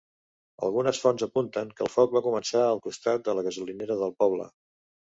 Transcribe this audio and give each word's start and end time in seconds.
Algunes 0.67 1.01
fonts 1.03 1.25
apunten 1.27 1.75
que 1.77 1.85
el 1.89 1.93
foc 1.99 2.17
va 2.17 2.25
començar 2.31 2.65
al 2.71 2.83
costat 2.89 3.31
de 3.31 3.39
la 3.41 3.49
gasolinera 3.51 4.01
del 4.05 4.19
poble. 4.25 4.55